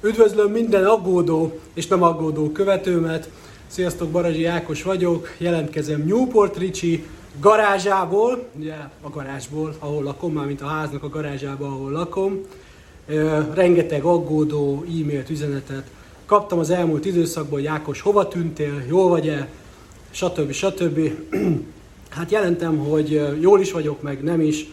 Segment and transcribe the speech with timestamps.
[0.00, 3.28] Üdvözlöm minden aggódó és nem aggódó követőmet.
[3.66, 7.06] Sziasztok, Barazsi Ákos vagyok, jelentkezem Newport Ricsi
[7.40, 12.40] garázsából, ugye a garázsból, ahol lakom, már mint a háznak a garázsába, ahol lakom.
[13.54, 15.90] Rengeteg aggódó e-mailt, üzenetet
[16.26, 19.48] kaptam az elmúlt időszakban, hogy Ákos, hova tűntél, jól vagy-e,
[20.10, 20.52] stb.
[20.52, 21.00] stb.
[22.08, 24.66] Hát jelentem, hogy jól is vagyok, meg nem is.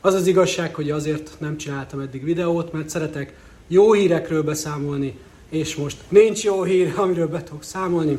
[0.00, 3.34] Az az igazság, hogy azért nem csináltam eddig videót, mert szeretek
[3.66, 5.18] jó hírekről beszámolni,
[5.48, 8.18] és most nincs jó hír, amiről be tudok számolni.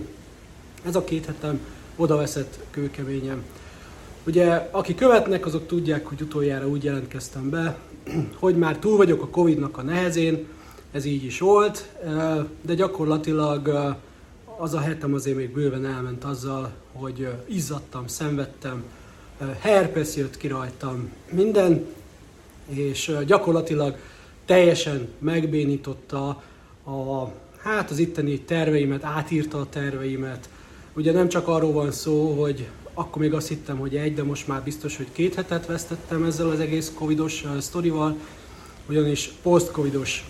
[0.86, 1.60] Ez a két hetem
[1.96, 3.44] oda veszett kőkeményem.
[4.26, 7.78] Ugye, aki követnek, azok tudják, hogy utoljára úgy jelentkeztem be,
[8.40, 10.48] hogy már túl vagyok a Covid-nak a nehezén,
[10.92, 11.90] ez így is volt,
[12.62, 13.68] de gyakorlatilag
[14.58, 18.84] az a hetem azért még bőven elment azzal, hogy izzadtam, szenvedtem,
[19.60, 21.86] herpes jött ki rajtam, minden,
[22.68, 23.98] és gyakorlatilag
[24.46, 26.28] teljesen megbénította
[26.86, 30.50] a, hát az itteni terveimet, átírta a terveimet.
[30.94, 34.48] Ugye nem csak arról van szó, hogy akkor még azt hittem, hogy egy, de most
[34.48, 38.18] már biztos, hogy két hetet vesztettem ezzel az egész covidos sztorival,
[38.90, 40.30] ugyanis post-covidos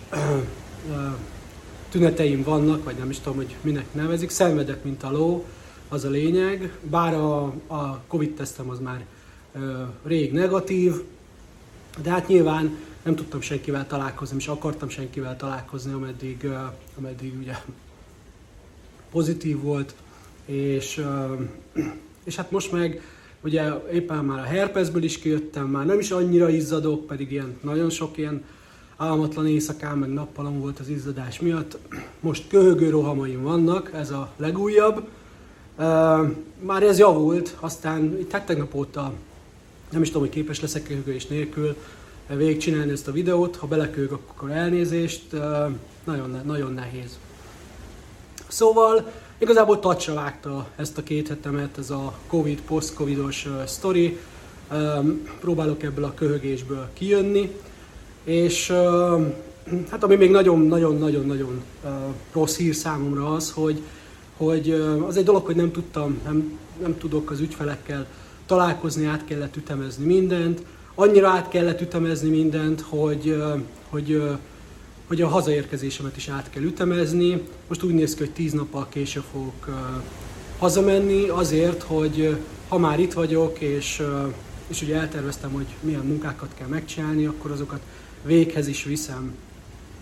[1.88, 5.44] tüneteim vannak, vagy nem is tudom, hogy minek nevezik, szenvedek, mint a ló,
[5.88, 9.04] az a lényeg, bár a, a Covid tesztem az már
[9.54, 9.62] uh,
[10.04, 10.92] rég negatív,
[12.02, 16.48] de hát nyilván nem tudtam senkivel találkozni, és akartam senkivel találkozni, ameddig,
[16.98, 17.54] ameddig ugye
[19.10, 19.94] pozitív volt,
[20.44, 21.04] és,
[22.24, 23.02] és hát most meg
[23.40, 27.90] ugye éppen már a herpesből is kijöttem, már nem is annyira izzadok, pedig ilyen nagyon
[27.90, 28.44] sok ilyen
[28.96, 31.78] álmatlan éjszakán, meg nappalom volt az izzadás miatt.
[32.20, 35.08] Most köhögő rohamaim vannak, ez a legújabb.
[36.60, 39.12] Már ez javult, aztán itt hát tegnap óta
[39.90, 41.76] nem is tudom, hogy képes leszek köhögés nélkül
[42.34, 43.56] végigcsinálni ezt a videót.
[43.56, 45.22] Ha belekőg, akkor elnézést.
[46.04, 47.18] Nagyon, nagyon nehéz.
[48.48, 53.48] Szóval igazából tacsra vágta ezt a két hetemet, ez a Covid, post-Covidos.
[54.70, 57.56] Um, próbálok ebből a köhögésből kijönni.
[58.24, 58.72] És
[59.90, 61.62] hát ami még nagyon-nagyon-nagyon-nagyon
[62.32, 63.82] rossz hír számomra az, hogy,
[64.36, 64.70] hogy
[65.06, 68.06] az egy dolog, hogy nem tudtam, nem, nem tudok az ügyfelekkel
[68.46, 70.62] találkozni, át kellett ütemezni mindent,
[70.98, 73.42] annyira át kellett ütemezni mindent, hogy,
[73.88, 74.22] hogy,
[75.06, 77.42] hogy a hazaérkezésemet is át kell ütemezni.
[77.68, 79.68] Most úgy néz ki, hogy tíz nappal később fogok
[80.58, 82.36] hazamenni, azért, hogy
[82.68, 84.02] ha már itt vagyok, és,
[84.66, 87.80] és ugye elterveztem, hogy milyen munkákat kell megcsinálni, akkor azokat
[88.24, 89.34] véghez is viszem.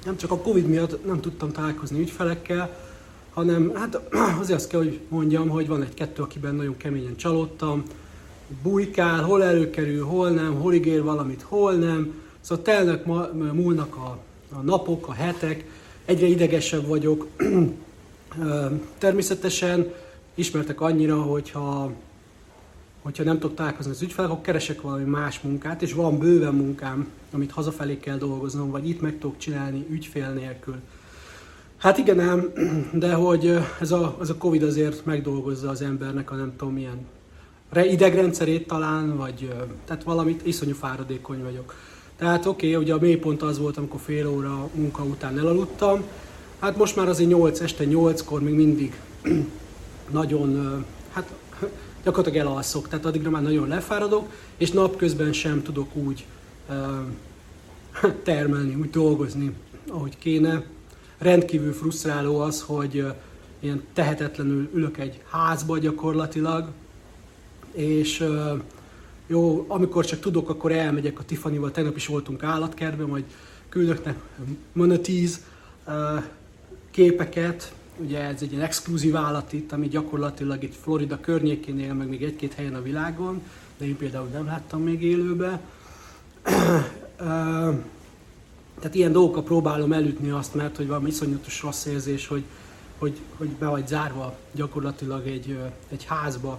[0.04, 2.76] Nem csak a Covid miatt nem tudtam találkozni ügyfelekkel,
[3.32, 4.00] hanem hát
[4.40, 7.82] azért azt kell, hogy mondjam, hogy van egy-kettő, akiben nagyon keményen csalódtam,
[8.62, 12.22] bujkál, hol előkerül, hol nem, hol ígér valamit, hol nem.
[12.40, 13.04] Szóval telnek,
[13.52, 14.18] múlnak a,
[14.52, 15.64] a napok, a hetek,
[16.04, 17.26] egyre idegesebb vagyok.
[18.98, 19.92] Természetesen
[20.34, 21.92] ismertek annyira, hogyha
[23.02, 27.08] hogyha nem tudok találkozni az ügyfelek, akkor keresek valami más munkát, és van bőven munkám,
[27.32, 30.76] amit hazafelé kell dolgoznom, vagy itt meg tudok csinálni ügyfél nélkül.
[31.76, 32.52] Hát igen ám,
[32.92, 37.06] de hogy ez a, ez a Covid azért megdolgozza az embernek a nem tudom milyen
[37.82, 39.52] idegrendszerét talán, vagy
[39.86, 41.74] tehát valamit, iszonyú fáradékony vagyok.
[42.16, 46.02] Tehát oké, okay, ugye a mélypont az volt, amikor fél óra munka után elaludtam,
[46.58, 49.00] hát most már azért 8, este 8-kor még mindig
[50.10, 51.32] nagyon, hát
[52.04, 56.24] gyakorlatilag elalszok, tehát addigra már nagyon lefáradok, és napközben sem tudok úgy
[58.22, 59.54] termelni, úgy dolgozni,
[59.88, 60.62] ahogy kéne.
[61.18, 63.06] Rendkívül frusztráló az, hogy
[63.60, 66.68] ilyen tehetetlenül ülök egy házba gyakorlatilag,
[67.74, 68.26] és
[69.26, 73.24] jó, amikor csak tudok, akkor elmegyek a Tiffany-val, tegnap is voltunk állatkertben, majd
[73.68, 74.14] küldök ne
[76.90, 82.08] képeket, ugye ez egy ilyen exkluzív állat itt, ami gyakorlatilag itt Florida környékén él, meg
[82.08, 83.42] még egy-két helyen a világon,
[83.78, 85.60] de én például nem láttam még élőbe.
[88.76, 92.42] Tehát ilyen dolgokkal próbálom elütni azt, mert hogy valami iszonyatos rossz érzés, hogy,
[92.98, 96.58] hogy, hogy be vagy zárva gyakorlatilag egy, egy házba,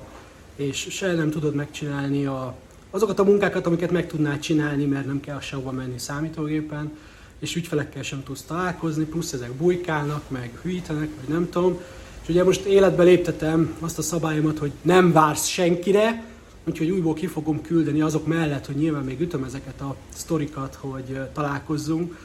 [0.55, 2.55] és se nem tudod megcsinálni a,
[2.89, 6.91] azokat a munkákat, amiket meg tudnád csinálni, mert nem kell sehova menni számítógépen,
[7.39, 11.79] és ügyfelekkel sem tudsz találkozni, plusz ezek bujkálnak, meg hűítenek, vagy nem tudom.
[12.21, 16.23] És ugye most életbe léptetem azt a szabályomat, hogy nem vársz senkire,
[16.67, 21.19] úgyhogy újból ki fogom küldeni azok mellett, hogy nyilván még ütöm ezeket a sztorikat, hogy
[21.33, 22.17] találkozzunk.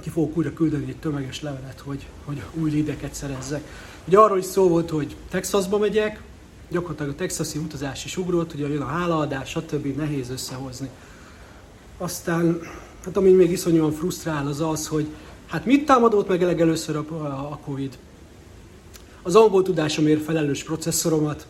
[0.00, 3.62] Ki fogok újra küldeni egy tömeges levelet, hogy, hogy új lideket szerezzek.
[4.04, 6.22] Ugye arról is szó volt, hogy Texasba megyek,
[6.70, 9.96] gyakorlatilag a texasi utazás is ugrott, ugye jön a hálaadás, stb.
[9.96, 10.88] nehéz összehozni.
[11.98, 12.60] Aztán
[13.04, 15.06] Hát ami még iszonyúan frusztrál az az, hogy
[15.48, 17.04] Hát mit támadott meg legelőször a,
[17.50, 17.98] a Covid?
[19.22, 21.46] Az angol tudásomért felelős processzoromat.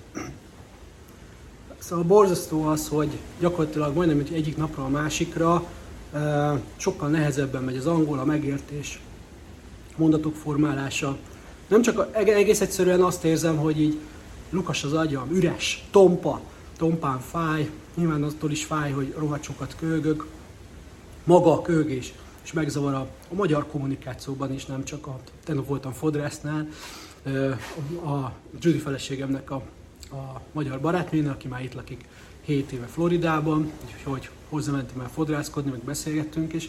[1.79, 3.09] Szóval borzasztó az, hogy
[3.41, 5.65] gyakorlatilag majdnem egyik napra a másikra
[6.77, 9.01] sokkal nehezebben megy az angol, a megértés,
[9.97, 11.17] mondatok formálása.
[11.69, 13.99] Nem csak egész egyszerűen azt érzem, hogy így
[14.51, 16.41] lukas az agyam, üres, tompa,
[16.77, 20.27] tompán fáj, nyilván attól is fáj, hogy rohadt sokat kölgök,
[21.25, 22.13] maga a kölgés,
[22.43, 26.69] és megzavar a, a magyar kommunikációban is, nem csak a, tegnap voltam Fodrásznál,
[28.05, 29.63] a Judy feleségemnek a,
[30.11, 32.05] a magyar barátnőnél, aki már itt lakik
[32.41, 36.69] 7 éve Floridában, úgyhogy hozzamentem el fodrászkodni, meg beszélgettünk, és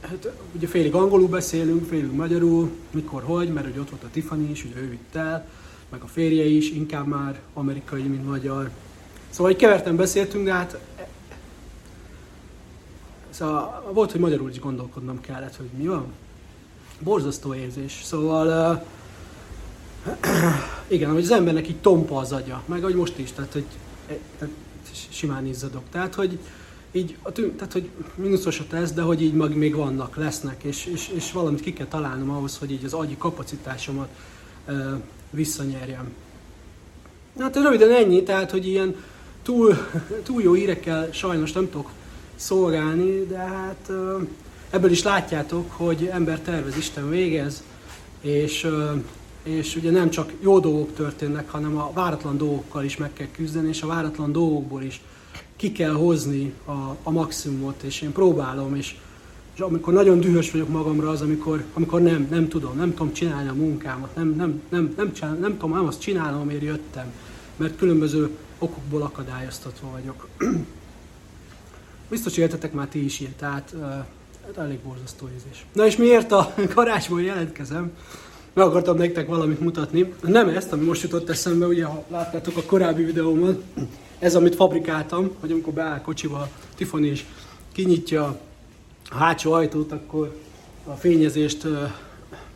[0.00, 4.50] hát ugye félig angolul beszélünk, félig magyarul, mikor, hogy, mert ugye ott volt a Tiffany
[4.50, 5.48] is, ugye ő vitt el,
[5.90, 8.70] meg a férje is, inkább már amerikai, mint magyar.
[9.30, 10.78] Szóval egy keverten beszéltünk, de hát
[13.38, 16.06] Szóval volt, hogy magyarul is gondolkodnom kellett, hogy mi van.
[17.00, 18.00] Borzasztó érzés.
[18.04, 18.80] Szóval
[20.06, 20.14] uh,
[20.96, 23.64] igen, hogy az embernek így tompa az agya, meg ahogy most is, tehát hogy
[24.38, 24.54] tehát
[25.10, 25.82] simán izzadok.
[25.90, 26.38] Tehát, hogy
[26.92, 31.08] így, tehát, hogy mínuszos a teszt, de hogy így mag még vannak, lesznek, és, és,
[31.08, 34.08] és valamit ki kell találnom ahhoz, hogy így az agyi kapacitásomat
[34.68, 36.08] uh, visszanyerjem.
[37.38, 38.94] Hát röviden ennyi, tehát, hogy ilyen
[39.42, 39.76] túl,
[40.22, 41.90] túl jó hírekkel sajnos nem tudok
[42.36, 43.90] szolgálni, de hát
[44.70, 47.62] ebből is látjátok, hogy ember tervez, Isten végez,
[48.20, 48.66] és,
[49.42, 53.68] és ugye nem csak jó dolgok történnek, hanem a váratlan dolgokkal is meg kell küzdeni,
[53.68, 55.00] és a váratlan dolgokból is
[55.56, 58.96] ki kell hozni a, a maximumot, és én próbálom, és,
[59.58, 63.48] és amikor nagyon dühös vagyok magamra, az, amikor, amikor nem, nem tudom, nem tudom csinálni
[63.48, 67.12] a munkámat, nem, nem, nem, nem, csinál, nem tudom, nem azt csinálom, amiért jöttem,
[67.56, 70.28] mert különböző okokból akadályoztatva vagyok.
[72.10, 75.66] Biztos éltetek már ti is ilyet, tehát uh, elég borzasztó érzés.
[75.72, 77.92] Na és miért a garázsból jelentkezem?
[78.52, 80.12] Meg akartam nektek valamit mutatni.
[80.22, 83.62] Nem ezt, ami most jutott eszembe, ugye ha láttátok a korábbi videómat,
[84.18, 87.24] ez amit fabrikáltam, hogy amikor beáll kocsival Tiffany és
[87.72, 88.46] kinyitja
[89.10, 90.36] a hátsó ajtót, akkor
[90.84, 91.66] a fényezést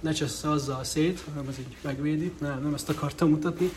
[0.01, 3.73] ne csessze azzal szét, hanem ez így megvédi, nem, nem ezt akartam mutatni,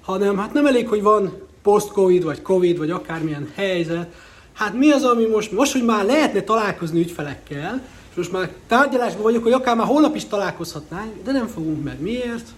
[0.00, 1.32] hanem hát nem elég, hogy van
[1.62, 4.14] post-covid, vagy covid, vagy akármilyen helyzet,
[4.52, 9.22] hát mi az, ami most, most, hogy már lehetne találkozni ügyfelekkel, és most már tárgyalásban
[9.22, 12.00] vagyok, hogy akár már holnap is találkozhatnánk, de nem fogunk meg.
[12.00, 12.48] Miért?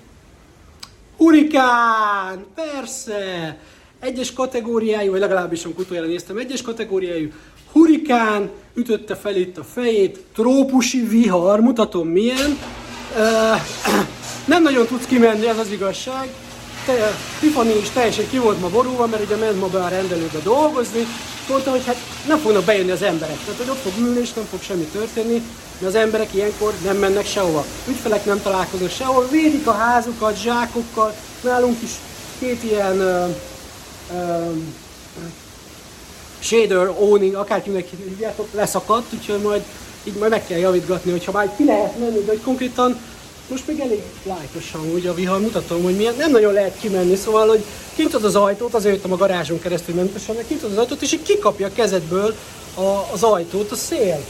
[1.16, 2.44] Hurikán!
[2.54, 3.58] Persze!
[4.00, 7.28] Egyes kategóriájú, vagy legalábbis amikor utoljára néztem, egyes kategóriájú
[7.72, 12.58] hurikán ütötte fel itt a fejét, trópusi vihar, mutatom milyen.
[14.44, 16.28] Nem nagyon tudsz kimenni, ez az igazság
[16.86, 20.38] te, Tiffany is teljesen ki volt ma borulva, mert ugye ment ma be a rendelőbe
[20.42, 21.06] dolgozni,
[21.48, 21.96] mondta, hogy hát
[22.26, 23.36] nem fognak bejönni az emberek.
[23.44, 25.42] Tehát, hogy ott fog ülni, és nem fog semmi történni,
[25.80, 27.64] mert az emberek ilyenkor nem mennek sehova.
[27.88, 31.90] Ügyfelek nem találkoznak sehol, védik a házukat zsákokkal, nálunk is
[32.38, 32.96] két ilyen
[34.10, 34.56] uh,
[36.38, 39.62] shader owning, akárkinek hívjátok, leszakadt, úgyhogy majd
[40.04, 43.00] így majd meg kell javítgatni, hogyha már ki lehet menni, de hogy konkrétan
[43.48, 47.48] most még elég lájtosan, hogy a vihar, mutatom, hogy milyen, nem nagyon lehet kimenni, szóval,
[47.48, 47.64] hogy
[47.94, 51.22] kint az ajtót, azért jöttem a garázson keresztül mentesen, mert kint az ajtót, és így
[51.22, 52.34] kikapja a kezedből
[52.74, 54.24] a, az ajtót a szél.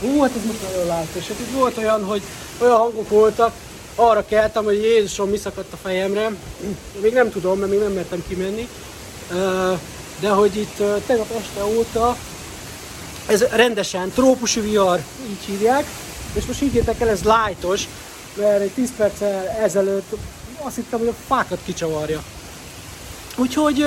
[0.00, 1.26] Ú, hát ez most nagyon lájtos.
[1.28, 2.22] Hát itt volt olyan, hogy
[2.58, 3.52] olyan hangok voltak,
[3.94, 6.30] arra keltem, hogy Jézusom, mi szakadt a fejemre.
[7.00, 8.68] Még nem tudom, mert még nem mertem kimenni.
[10.20, 12.16] De hogy itt tegnap este óta
[13.26, 15.84] ez rendesen trópusi vihar, így hívják,
[16.32, 17.88] és most higgyétek el, ez lájtos,
[18.36, 20.16] mert egy 10 perccel ezelőtt
[20.62, 22.22] azt hittem, hogy a fákat kicsavarja.
[23.36, 23.86] Úgyhogy,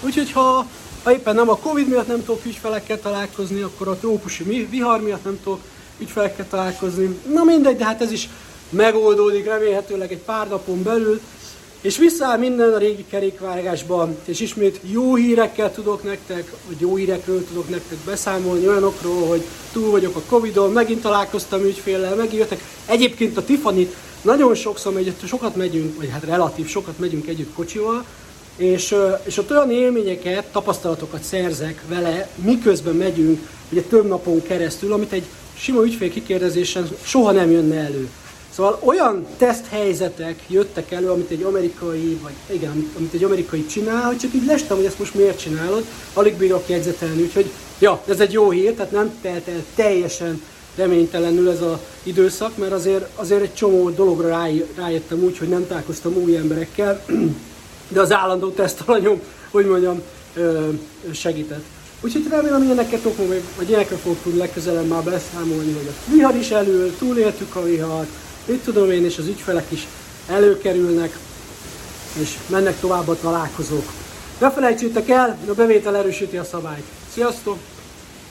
[0.00, 0.66] úgyhogy ha,
[1.02, 5.24] ha éppen nem a Covid miatt nem tudok ügyfelekkel találkozni, akkor a trópusi vihar miatt
[5.24, 5.60] nem tudok
[5.98, 7.20] ügyfelekkel találkozni.
[7.32, 8.28] Na mindegy, de hát ez is
[8.70, 11.20] megoldódik remélhetőleg egy pár napon belül.
[11.80, 17.46] És visszaáll minden a régi kerékvágásban, és ismét jó hírekkel tudok nektek, vagy jó hírekről
[17.46, 22.62] tudok nektek beszámolni, olyanokról, hogy túl vagyok a Covid-on, megint találkoztam ügyféllel, megint jöttek.
[22.86, 23.90] Egyébként a tiffany
[24.22, 28.04] nagyon sokszor megy, sokat megyünk, vagy hát relatív sokat megyünk együtt kocsival,
[28.56, 35.12] és, és ott olyan élményeket, tapasztalatokat szerzek vele, miközben megyünk, ugye több napon keresztül, amit
[35.12, 35.24] egy
[35.58, 38.08] sima ügyfél kikérdezésen soha nem jönne elő.
[38.58, 44.16] Szóval olyan teszthelyzetek jöttek elő, amit egy amerikai, vagy igen, amit, egy amerikai csinál, hogy
[44.16, 48.32] csak így lestem, hogy ezt most miért csinálod, alig bírok jegyzetelni, úgyhogy ja, ez egy
[48.32, 50.42] jó hír, tehát nem telt el teljesen
[50.76, 54.46] reménytelenül ez az időszak, mert azért, azért egy csomó dologra rá,
[54.76, 57.04] rájöttem úgy, hogy nem találkoztam új emberekkel,
[57.94, 60.02] de az állandó tesztalanyom, hogy mondjam,
[61.12, 61.64] segített.
[62.00, 66.36] Úgyhogy remélem, hogy ilyeneket vagy, vagy ilyenekről fogok tudni legközelebb már beszámolni, hogy a vihar
[66.36, 68.08] is elő, túléltük a vihart,
[68.48, 69.86] mit tudom én, és az ügyfelek is
[70.28, 71.18] előkerülnek,
[72.20, 73.92] és mennek tovább a találkozók.
[74.38, 76.84] Ne felejtsétek el, a bevétel erősíti a szabályt.
[77.12, 77.58] Sziasztok!